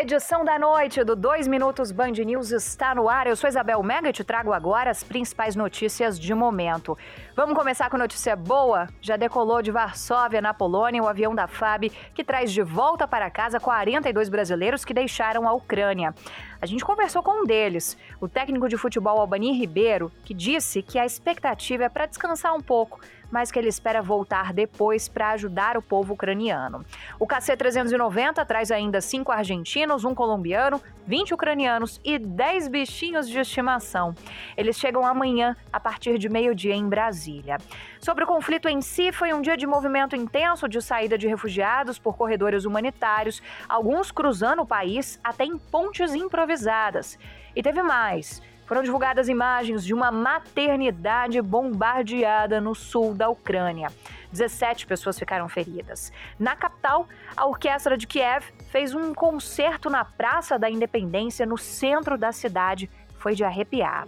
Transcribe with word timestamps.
Edição 0.00 0.42
da 0.46 0.58
noite 0.58 1.04
do 1.04 1.14
2 1.14 1.46
Minutos 1.46 1.92
Band 1.92 2.12
News 2.12 2.52
está 2.52 2.94
no 2.94 3.06
ar. 3.06 3.26
Eu 3.26 3.36
sou 3.36 3.46
Isabel 3.46 3.82
Mega 3.82 4.08
e 4.08 4.12
te 4.14 4.24
trago 4.24 4.50
agora 4.50 4.90
as 4.90 5.04
principais 5.04 5.54
notícias 5.54 6.18
de 6.18 6.32
momento. 6.32 6.96
Vamos 7.36 7.54
começar 7.54 7.90
com 7.90 7.98
notícia 7.98 8.34
boa? 8.34 8.88
Já 9.02 9.18
decolou 9.18 9.60
de 9.60 9.70
Varsóvia, 9.70 10.40
na 10.40 10.54
Polônia, 10.54 11.02
o 11.02 11.06
avião 11.06 11.34
da 11.34 11.46
FAB 11.46 11.92
que 12.14 12.24
traz 12.24 12.50
de 12.50 12.62
volta 12.62 13.06
para 13.06 13.30
casa 13.30 13.60
42 13.60 14.30
brasileiros 14.30 14.86
que 14.86 14.94
deixaram 14.94 15.46
a 15.46 15.52
Ucrânia. 15.52 16.14
A 16.62 16.64
gente 16.64 16.82
conversou 16.82 17.22
com 17.22 17.42
um 17.42 17.44
deles, 17.44 17.94
o 18.22 18.26
técnico 18.26 18.70
de 18.70 18.78
futebol 18.78 19.20
Albani 19.20 19.52
Ribeiro, 19.52 20.10
que 20.24 20.32
disse 20.32 20.82
que 20.82 20.98
a 20.98 21.04
expectativa 21.04 21.84
é 21.84 21.88
para 21.90 22.06
descansar 22.06 22.54
um 22.54 22.62
pouco 22.62 23.00
mas 23.30 23.50
que 23.50 23.58
ele 23.58 23.68
espera 23.68 24.02
voltar 24.02 24.52
depois 24.52 25.08
para 25.08 25.30
ajudar 25.30 25.76
o 25.76 25.82
povo 25.82 26.14
ucraniano. 26.14 26.84
O 27.18 27.26
KC-390 27.26 28.44
traz 28.46 28.70
ainda 28.70 29.00
cinco 29.00 29.30
argentinos, 29.32 30.04
um 30.04 30.14
colombiano, 30.14 30.80
20 31.06 31.34
ucranianos 31.34 32.00
e 32.04 32.18
10 32.18 32.68
bichinhos 32.68 33.28
de 33.28 33.38
estimação. 33.38 34.14
Eles 34.56 34.76
chegam 34.76 35.04
amanhã, 35.04 35.56
a 35.72 35.80
partir 35.80 36.18
de 36.18 36.28
meio-dia, 36.28 36.74
em 36.74 36.88
Brasília. 36.88 37.58
Sobre 38.00 38.24
o 38.24 38.26
conflito 38.26 38.68
em 38.68 38.80
si, 38.80 39.12
foi 39.12 39.32
um 39.32 39.40
dia 39.40 39.56
de 39.56 39.66
movimento 39.66 40.14
intenso 40.14 40.68
de 40.68 40.80
saída 40.80 41.18
de 41.18 41.26
refugiados 41.26 41.98
por 41.98 42.16
corredores 42.16 42.64
humanitários, 42.64 43.42
alguns 43.68 44.10
cruzando 44.10 44.62
o 44.62 44.66
país 44.66 45.18
até 45.22 45.44
em 45.44 45.58
pontes 45.58 46.14
improvisadas. 46.14 47.18
E 47.54 47.62
teve 47.62 47.82
mais 47.82 48.40
foram 48.70 48.84
divulgadas 48.84 49.28
imagens 49.28 49.84
de 49.84 49.92
uma 49.92 50.12
maternidade 50.12 51.42
bombardeada 51.42 52.60
no 52.60 52.72
sul 52.72 53.12
da 53.12 53.28
Ucrânia. 53.28 53.88
17 54.30 54.86
pessoas 54.86 55.18
ficaram 55.18 55.48
feridas. 55.48 56.12
Na 56.38 56.54
capital, 56.54 57.08
a 57.36 57.46
orquestra 57.46 57.98
de 57.98 58.06
Kiev 58.06 58.44
fez 58.70 58.94
um 58.94 59.12
concerto 59.12 59.90
na 59.90 60.04
Praça 60.04 60.56
da 60.56 60.70
Independência, 60.70 61.44
no 61.44 61.58
centro 61.58 62.16
da 62.16 62.30
cidade. 62.30 62.88
Foi 63.18 63.34
de 63.34 63.42
arrepiar. 63.42 64.06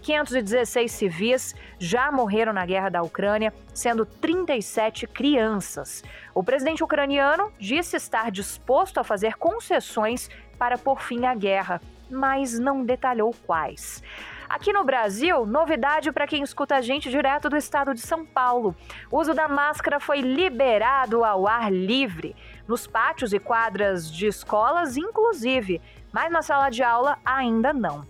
516 0.00 0.92
civis 0.92 1.54
já 1.80 2.12
morreram 2.12 2.52
na 2.52 2.64
guerra 2.64 2.90
da 2.90 3.02
Ucrânia, 3.02 3.52
sendo 3.72 4.06
37 4.06 5.08
crianças. 5.08 6.04
O 6.32 6.44
presidente 6.44 6.84
ucraniano 6.84 7.50
disse 7.58 7.96
estar 7.96 8.30
disposto 8.30 8.98
a 8.98 9.02
fazer 9.02 9.34
concessões 9.38 10.30
para 10.56 10.78
pôr 10.78 11.02
fim 11.02 11.24
à 11.26 11.34
guerra 11.34 11.80
mas 12.10 12.58
não 12.58 12.84
detalhou 12.84 13.34
quais. 13.46 14.02
Aqui 14.48 14.72
no 14.72 14.84
Brasil, 14.84 15.46
novidade 15.46 16.12
para 16.12 16.26
quem 16.26 16.42
escuta 16.42 16.76
a 16.76 16.80
gente 16.80 17.10
direto 17.10 17.48
do 17.48 17.56
estado 17.56 17.94
de 17.94 18.00
São 18.00 18.24
Paulo. 18.24 18.76
O 19.10 19.18
uso 19.18 19.34
da 19.34 19.48
máscara 19.48 19.98
foi 19.98 20.20
liberado 20.20 21.24
ao 21.24 21.48
ar 21.48 21.72
livre, 21.72 22.36
nos 22.68 22.86
pátios 22.86 23.32
e 23.32 23.38
quadras 23.38 24.10
de 24.10 24.26
escolas, 24.26 24.96
inclusive, 24.96 25.80
mas 26.12 26.30
na 26.30 26.42
sala 26.42 26.70
de 26.70 26.82
aula 26.82 27.18
ainda 27.24 27.72
não. 27.72 28.06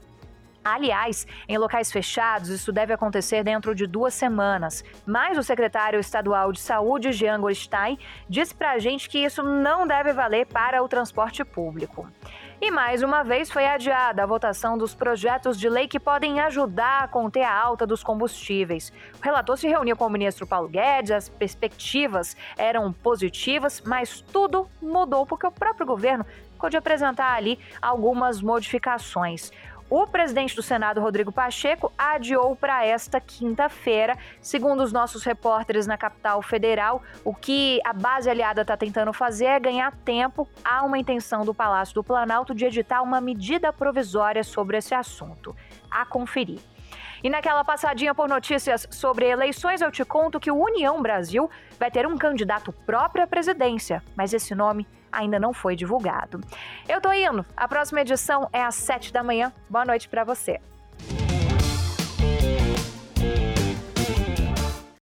Aliás, 0.65 1.27
em 1.47 1.59
locais 1.59 1.93
fechados, 1.93 2.49
isso 2.49 2.73
deve 2.73 2.95
acontecer 2.95 3.45
dentro 3.45 3.75
de 3.75 3.87
duas 3.87 4.15
semanas. 4.15 4.83
Mas 5.05 5.37
o 5.37 5.43
secretário 5.43 6.01
estadual 6.01 6.51
de 6.53 6.61
saúde, 6.61 7.13
Jean 7.13 7.39
Goldstein, 7.39 7.99
disse 8.29 8.55
para 8.55 8.73
a 8.73 8.79
gente 8.79 9.11
que 9.11 9.19
isso 9.19 9.43
não 9.43 9.87
deve 9.87 10.15
valer 10.15 10.47
para 10.47 10.83
o 10.83 10.89
transporte 10.89 11.45
público. 11.45 12.09
E 12.61 12.71
mais 12.71 13.03
uma 13.03 13.23
vez 13.23 13.51
foi 13.51 13.67
adiada 13.67 14.23
a 14.23 14.27
votação 14.27 14.79
dos 14.79 14.95
projetos 14.95 15.61
de 15.61 15.69
lei 15.69 15.87
que 15.87 16.01
podem 16.01 16.41
ajudar 16.41 17.03
a 17.03 17.09
conter 17.09 17.43
a 17.43 17.55
alta 17.55 17.87
dos 17.87 18.03
combustíveis. 18.03 18.91
O 19.21 19.23
relator 19.23 19.59
se 19.59 19.69
reuniu 19.69 19.95
com 19.95 20.07
o 20.07 20.11
ministro 20.11 20.47
Paulo 20.47 20.69
Guedes, 20.69 21.11
as 21.11 21.29
perspectivas 21.29 22.35
eram 22.57 22.91
positivas, 22.91 23.83
mas 23.85 24.21
tudo 24.21 24.67
mudou 24.81 25.27
porque 25.27 25.47
o 25.47 25.53
próprio 25.53 25.87
governo 25.87 26.25
ficou 26.53 26.71
de 26.71 26.79
apresentar 26.79 27.35
ali 27.35 27.59
algumas 27.83 28.41
modificações. 28.41 29.53
O 29.97 30.09
presidente 30.09 30.57
do 30.57 30.61
Senado, 30.61 31.01
Rodrigo 31.01 31.31
Pacheco, 31.31 31.93
adiou 31.97 32.57
para 32.57 32.85
esta 32.85 33.21
quinta-feira. 33.21 34.19
Segundo 34.41 34.83
os 34.83 34.91
nossos 34.91 35.23
repórteres 35.23 35.87
na 35.87 35.97
capital 35.97 36.43
federal, 36.43 37.01
o 37.25 37.33
que 37.33 37.81
a 37.85 37.93
base 37.93 38.29
aliada 38.29 38.63
está 38.63 38.77
tentando 38.77 39.13
fazer 39.13 39.45
é 39.45 39.61
ganhar 39.61 39.93
tempo. 40.05 40.49
Há 40.65 40.83
uma 40.83 40.99
intenção 40.99 41.45
do 41.45 41.55
Palácio 41.55 41.95
do 41.95 42.03
Planalto 42.03 42.53
de 42.53 42.65
editar 42.65 43.03
uma 43.03 43.21
medida 43.21 43.73
provisória 43.73 44.43
sobre 44.43 44.79
esse 44.79 44.97
assunto. 44.97 45.55
A 45.89 46.05
conferir. 46.05 46.59
E 47.25 47.31
naquela 47.31 47.65
passadinha 47.65 48.15
por 48.15 48.29
notícias 48.29 48.87
sobre 48.91 49.27
eleições, 49.27 49.81
eu 49.81 49.91
te 49.91 50.05
conto 50.05 50.39
que 50.39 50.51
o 50.51 50.63
União 50.63 51.01
Brasil 51.01 51.51
vai 51.79 51.91
ter 51.91 52.07
um 52.07 52.19
candidato 52.19 52.71
próprio 52.71 53.25
à 53.25 53.27
presidência, 53.27 54.03
mas 54.15 54.35
esse 54.35 54.55
nome 54.55 54.87
ainda 55.11 55.41
não 55.41 55.55
foi 55.55 55.75
divulgado. 55.75 56.39
Eu 56.87 57.01
tô 57.01 57.11
indo. 57.15 57.47
A 57.57 57.67
próxima 57.67 58.03
edição 58.03 58.47
é 58.53 58.63
às 58.63 58.75
7 58.75 59.11
da 59.11 59.23
manhã. 59.23 59.51
Boa 59.71 59.87
noite 59.87 60.07
para 60.07 60.23
você. 60.23 60.61